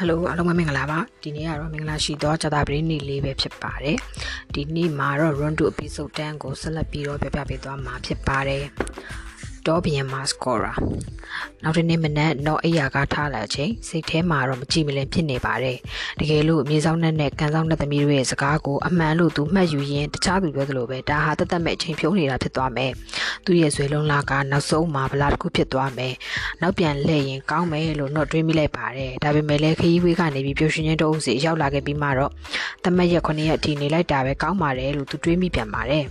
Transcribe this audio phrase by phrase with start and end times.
[0.00, 3.96] ဟယ်လိုအားလုံးပဲမင်္ဂလာပါဒီနေ့ကတော့မင်္ဂလာရှိသောဇာတာပရိနေ့လေးပဲဖြစ်ပါတယ်
[4.54, 8.64] ဒီနေ့မှာတော့ run to episode 10ကိုဆက်လက်ပြီးတော့ပြပြပေးသွားမှာဖြစ်ပါတယ်
[9.66, 10.72] တော့ဘီယန်မာစကောရာ
[11.62, 15.78] နောက်တစ်နေ့မနက်တော့အိယာကထားလာချိန်စိတ်ထဲမှာတော့မကြည့်မလင်ဖြစ်နေပါတယ်
[16.20, 22.92] တကယ်လို့မြေဆောင်နဲ့နဲ့ကန်ဆောင်နဲ့သမီးတို့ရဲ့စကားကိုအမှန်လို့သူမှတ်ယူရင်တခြားသူပြောသလိုပဲဒါဟာတသက်မဲ့အချိန်ဖြုံးနေတာဖြစ်သွားမယ်
[23.44, 26.14] သူရဲ့ဇွဲလုံးလာကနောက်ဆုံးမှာဗလာတစ်ခုဖြစ်သွားမယ်
[26.60, 32.32] နောက်ပြန်လှည့်ရင်ကောင်းမယ်လို့တော့တွေးမိလိုက်ပါတယ်ဒါပေမဲ့လည်းခရီးဝေးကနေပြီးပျော်ရွှင်ခြင်းတုံးစီရောက်လာခဲ့ပြီးမှတော့
[32.84, 36.04] တမက်ရက်9ရက်အထိနေလိုက်တာပဲကောင်းပါတယ်လို့သူတွေးမိပြန်ပါတယ်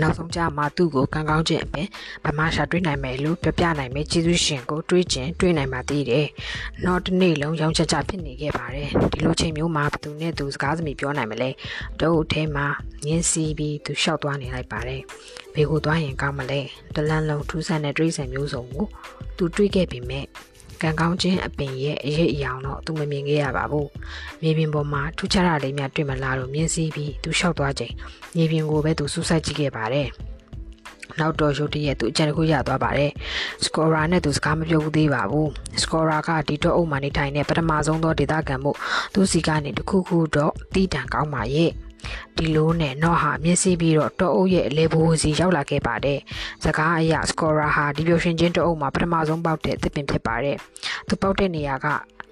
[0.00, 1.88] နောက်ဆုံးကြမှာသူ့ကိုကံကောင်းခြင်းအပြင်
[2.24, 6.26] ဗမာရှာတွေးနိုင်မယ်လို့ပြပြနိုင်မယ်ကျေးဇူးရှင်ကိုတွေးခြင်းတွေးနိုင်ပါသေးတယ်။
[6.84, 11.50] နောက်တစ်နေ့လုံးရောင်းချချဖြစ်နေခဲ့ပါတယ်။ဒီလိုချိန်မျိုးမှာဘသူနဲ့သူစကားသမီးပြောနိုင်မလဲ။
[12.00, 12.66] တို့အထဲမှာ
[13.06, 15.00] ငင်းစီးပြီးသူလျှောက်သွားနေလိုက်ပါတယ်။
[15.54, 16.60] ဘေကိုသွားရင်ကောင်းမလဲ။
[16.94, 18.86] တလန်းလုံးထူးဆန်းတဲ့တွေးဆန်မျိုးစုံကို
[19.36, 20.24] သူတွေးခဲ့ပေမဲ့
[20.82, 23.86] ကံကောင်းခြင်းအပင်ရဲ့အရေးအယောင်တော့သူမမြင်ခဲ့ရပါဘူး။
[24.42, 27.94] မြေပြင်ပေါ်မှာထူးခြားတာလေးများတွေ့မလားလို့မြင်စီပြီးသူလျှောက်သွားချိန်
[28.36, 30.08] မြေပြင်ကိုပဲသူစူးစိုက်ကြည့်ခဲ့ပါတယ်။
[31.18, 33.10] နောက်တော့ရုတ်တရက်သူအကြံတစ်ခုရသွားပါတယ်။
[33.64, 35.48] scorer နဲ့သူစကားမပြောဘူးသေးပါဘူး။
[35.82, 38.72] scorer ကဒီတော့အုပ်မှနေထိုင်တဲ့ပထမဆုံးသောဒေတာကန်မှု
[39.14, 41.72] သူစီကနေတခုခုတော့တီးတန်ကောင်းပါရဲ့။
[42.36, 46.18] ဒီလိုနဲ့နော့ဟာမျက်စိပြီးတော့တောအုပ်ရဲ့အလဲဘိုးစီရောက်လာခဲ့ပါတယ်။
[46.64, 50.56] စကားအရစကောရာဟာဒီပျော်ရွှင်ခြင်းတောအုပ်မှာပထမဆုံးပေါက်တဲ့သစ်ပင်ဖြစ်ပါတယ်။
[51.08, 51.86] သူပေါက်တဲ့နေရာက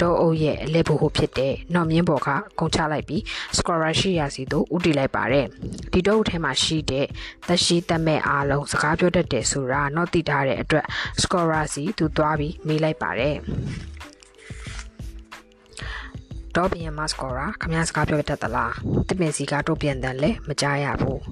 [0.00, 2.28] တောအုပ်ရဲ့အလဲဘိုးဟိုဖြစ်တဲ့နော်မြင်းပေါ်က
[2.58, 3.22] ကုန်းချလိုက်ပြီး
[3.56, 5.46] စကောရာရှိရာစီသို့ဥတီလိုက်ပါတယ်။
[5.92, 7.06] ဒီတောအုပ်ထဲမှာရှိတဲ့
[7.46, 10.84] သက်ရှိသက်မဲ့အားလုံးစကားပြောတတ်တယ်ဆိုတာတော့သိထားတဲ့အတွက်
[11.20, 13.36] စကောရာစီသူသွားပြီးမေးလိုက်ပါတယ်။
[16.56, 18.72] တော့ဘီယန်မတ်စကောရာခမရစကားပြောတတ်သလား
[19.08, 21.22] တပင်စီကတော့ပြန်တယ်လေမကြားရဘူး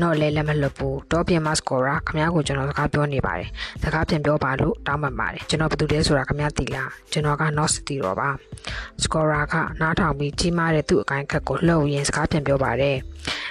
[0.00, 3.48] တော့လဲလည်းမလွတ်ဘူးတော့ဘီယန်မတ်စကောရာခမရကိုကျွန်တော်စကားပြောနေပါတယ်
[3.82, 8.30] စကားပြန်ပြောပါလို့တောင်းပန်ပါတယ်ကျွန်တော်ဘယ်သူလဲဆိုတာခမရသိလားကျွန်တော်က not သိတော့ပါ
[9.02, 12.96] စကောရာကနားထောင်ပြီးကြီးမားတဲ့သူ့အကိုင်းခက်ကိုလှုပ်ရင်းစကားပြန်ပြောပါတယ်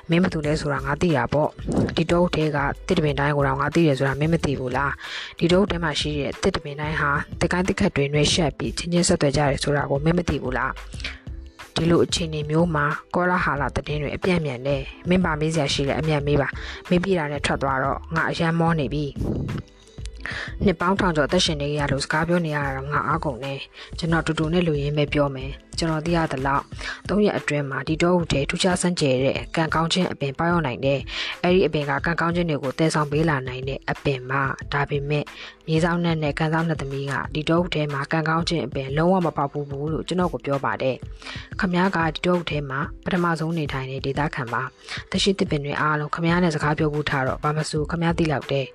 [0.10, 1.50] မင်းဘသူလဲဆိုတာငါသိတာပေါ့
[1.96, 4.94] ဒီတုပ်ထဲကတစ်တပင်တိုင်းကိုတော့ငါသိတယ်ဆိုတာမင်းမသိဘူးလား
[5.40, 7.12] ဒီတုပ်ထဲမှာရှိတဲ့တစ်တပင်တိုင်းဟာ
[7.42, 10.72] တကိုင်းတစ်ခက်တွေနှွေးရှက်ပြီးချင်းချင်းဆက်သွယ်ကြတယ်ဆိုတာကိုမင်းမသိဘူးလား
[11.78, 14.76] ဒီလိုအခြေအနေမျိုးမှာကောရဟာလာတည်င်းတွေအပြန့်မြန်နေ
[15.10, 16.50] မင်းပါမေးစရာရှိလဲအမြတ်မေးပါ
[16.90, 19.06] မေးပြတာနဲ့ထွက်သွားတော့ငါအရန်မောနေပြီ
[20.65, 23.55] နှစ်ပေါင်းထောင်ကျော်သက်ရှင်နေရလို့စကားပြောနေရတာငါအားကုန်နေ
[23.99, 26.65] ကျွန်တော်တူတူနဲ့လူရင်းပဲပြောမယ်ကျွန်တော်သိရသလောက်
[27.09, 30.99] ၃ရက်အတွင်းမှာဒီတော့ဟုတ်တဲ့ထူးခြားစမ်းကြဲတဲ့ကံကောင်းခြင်းအပင်ပေါရောက်နိုင်တဲ့
[31.43, 34.43] အဲ့ဒီအပင်ကကံကောင်းခြင်းတွေကိုတည်ဆောင်ပေးလာနိုင်တဲ့အပင်မှာ
[34.73, 35.25] ဒါပေမဲ့
[35.67, 40.97] မြေဆောင်နဲ့နဲ့ကံဆောင်တဲ့သမီးကဒီတော့ဟုတ်တဲ့မှာကံကောင်းခြင်းအပင်လုံးဝမပေါက်ဘူးဘူးလို့ကျွန်တော်ကိုပြောပါတယ်
[41.61, 44.63] ခမ ्या ကဒီတော့ဟုတ်တဲ့မှာပထမဆုံးနေထိုင်တဲ့ဒေသခံပါ
[45.11, 48.67] တရှိတစ်ပင်တွေအားလုံးခမ ्या နဲ့စကားပြောဖို့ထားတော့ဘာမဆိုခမ ्या သိလောက်တဲ့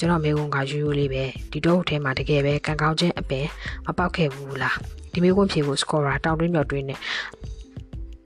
[0.00, 3.46] ကျွန်တော်မေကွန်ကယူယူလေးပဲဒီတော့ဟုတ်ထဲမှာတကယ်ပဲကံကောင်းခြင်းအပင်
[3.86, 4.76] မပေါက်ခဲ့ဘူးလား
[5.12, 6.98] ဒီမေကွန်ဖြေဖို့ scorer တောင်တွင်းမြောက်တွင်းနဲ့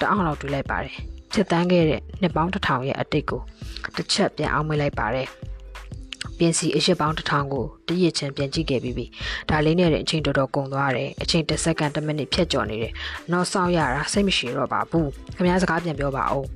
[0.01, 0.97] တအောင်လောက်တွေးလိုက်ပါတယ်
[1.33, 3.41] ချက်တန်းခဲ့တဲ့နှစ်ပေါင်းတစ်ထောင်ရဲ့အတိတ်ကို
[3.97, 5.29] တစ်ချက်ပြန်အောင်မေးလိုက်ပါတယ်
[6.39, 9.07] ပြင်စီအရှိပေါင်းတစ်ထောင်ကိုတရစ်ချင်းပြန်ကြည့်ခဲ့ပြီးပြီ
[9.51, 12.93] ဒါလေးနဲ့အချိန်တော်တော်ကုန်သွားတယ်အချိန်တစ်စက္ကန့်တစ်မိနစ်ဖြတ်ကျော်နေတယ်
[13.33, 16.47] နောက်ဆောက်ရတာစိတ်မရှိတော့ပါဘူးခင်ဗျားစကားပြန်ပြောပါဦး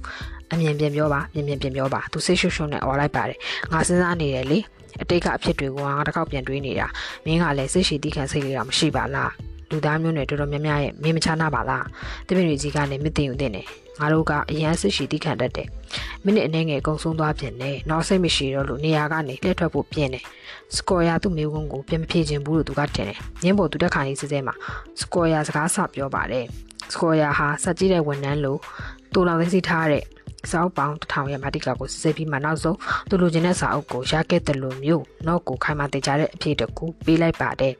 [0.52, 3.38] အမြင်ပြန်ပြောပါမြင်မြင်ပြန်ပြောပါသူစိတ်ရှုပ်ရှုပ်နဲ့អော်လိုက်ပါတယ်
[3.72, 4.58] ငါစဉ်းစားနေတယ်လေ
[5.02, 6.86] အတိတ်ကအဖြစ်တွေကိုငါတစ်ခေါက်ပြန်တွေးနေတာ
[7.24, 9.32] မင်းကလည်းစိတ်ရှိတိခံစိတ်လေးတော့မရှိပါလား
[9.70, 11.86] လူသားမျိုးနဲ့တော်တော်များများရဲ့မင်းမချနာပါလား
[12.26, 13.62] တပည့်တွေကြီးကလည်းမသိုံတဲ့နေ
[14.00, 15.68] ငါတို့ကအရန်စစ်ရှိတိခံတတ်တယ်
[16.24, 20.24] မိနစ်အနည်းငယ်ကုံဆုံးသွားပြင်တယ်နောက်စိတ်မရှိတော့လို့နေရာကနေလက်ထွက်ဖို့ပြင်တယ်
[20.74, 24.54] စကောယာသူ့မိကုန်းကိုပြန်မဖြေခြင်းဘူးလို့သူကထင်တယ်ညင်းပေါ်သူတက်ခါလေးစစ်စဲမှာ
[25.00, 26.44] စကောယာစကားဆပြောပါတယ်
[26.92, 28.60] စကောယာဟာစက်ကြီးတဲ့ဝန်ထမ်းလို့
[29.12, 30.04] တူလောင်သိသိထားတဲ့
[30.50, 32.76] စာအုပ်ပေါင်းတစ်ထောင်ရဲ့မာတိကာကိုစစ်ဆေးပြီးမှနောက်ဆုံး
[33.08, 37.74] သူလိုချင်တဲ့စာအုပ်ကိုရခဲ့တယ်လို့မျိုးတော့ကိုခိုင်မာတင်ကြတဲ့အဖြစ်တကူပေးလိုက်ပါတယ်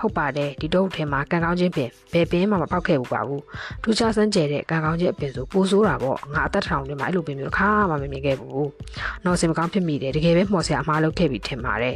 [0.00, 3.42] ဟုတ်ပါတယ်ဒီတော့ထဲမှာကံကောင်းခြင်းပင်ဘယ်ပင်မှမပေါက်ခဲ့ဘူးပါဘူး
[3.82, 8.68] ထူးခြားစမ်းကြဲတဲ့ကံကောင်းခြင်းအပင်ဆိုပိုဆိုးတာပေါ့ငါအသက်ထောင်တွေမှာအဲ့လိုပင်မျိုးခါမှမမြင်ခဲ့ဘူး
[9.24, 11.94] တော့စင်မကောင်းဖြစ်မိတယ်တကယ်ပဲမှော်ဆရာအမားလုပ်ခဲ့ပြီးထင်ပါတယ်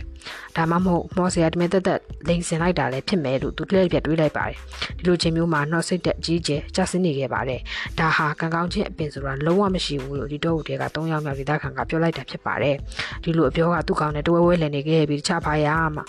[0.56, 4.56] ဒါမှမဟုတ်မှော်ဆရာတမင်တက်တက်လိန်စင်လိုက်တာလည်းဖြစ်မယ်လို့သူလက်ပြတွေးလိုက်ပါတယ်
[4.98, 7.60] ဒီလိုချင်းမျိုးမှာနှော့စိတ်တက်ကြီးကျယ်ကျဆင်းနေခဲ့ပါတယ်
[7.98, 12.76] ဒါဟာကံကောင်းခြင်းအပင်ဆိုတာလုံးဝမရှိဘူးလို့ဒီတော့ဦးတွေက၃ယောက်မြောက်ဒေသခံကပြောလိုက်တာဖြစ်ပါတယ်
[13.22, 16.04] ဒီလိုအပြောကသူ့ကောင်နဲ့တဝဲဝဲလည်နေခဲ့ပြီးတခြားဖားရမှာ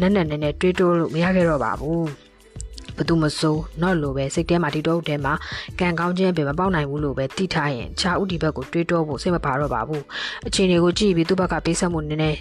[0.00, 2.08] နက်နက်နဲနဲတွေးတိုးလို့မရခဲ့တော့ပါဘူး
[2.96, 5.32] ဘသူမစိုးတော့လို့ပဲစိတ်ထဲမှာဒီတော့ထဲမှာ
[5.80, 10.04] ကံကောင်းခြင်းပဲမပေါက်နိုင်ဘူးလို့ပဲတိထားရင်ခြားဥဒီဘက်ကိုတွေးတောဖို့စိတ်မပါတော့ပါဘူး
[10.46, 12.38] အချိန်တွေကိုကြည့်ပြီးသူ့ဘက်ကပေးဆက်မှုနည်းနည်း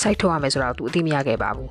[0.00, 1.70] စိုက်ထုတ်ရမယ်ဆိုတော့သူအသိမရခဲ့ပါဘူး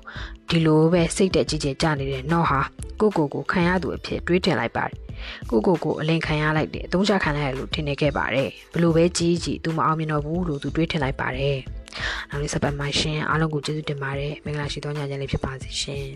[0.50, 2.62] ဒီလိုပဲစိတ်တက်ကြီးကြီးကြနေတဲ့နော်ဟာ
[3.00, 5.03] ကိုကိုကိုခံရသူအဖြစ်တွေးတင်လိုက်ပါတယ်
[5.50, 11.58] ကိုကိုကိုအလင်ခံရလိုက်တယ်အသုံးချခံလိုက်ရလို့ထင်နေခဲ့ပါတယ်ဘလို့ပဲကြီးကြီးသူမအောင်မြင်တော့ဘူးလို့သူတွေးထင်လိုက်ပါတယ်
[12.30, 16.08] နောက်လေးစပတ်မှရှင်အားလုံးကိုကျေးဇူးတင်ပါတယ်မင်္ဂလာရှိသောညချမ်းလေးဖြစ်ပါစေရှင်